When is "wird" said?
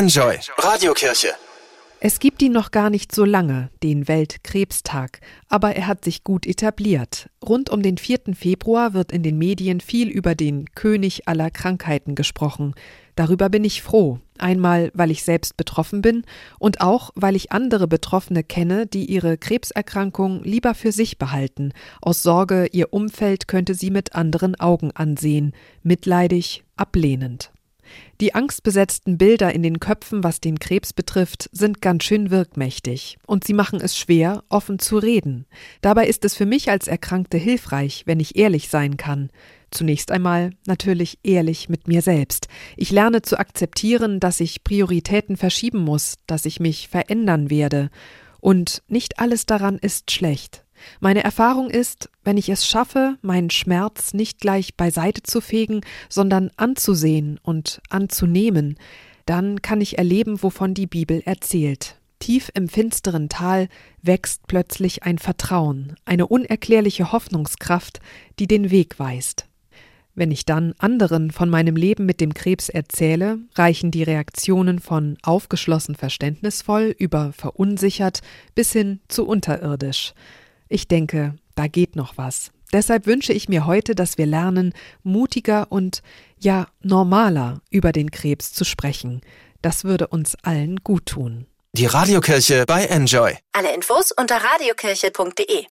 8.94-9.12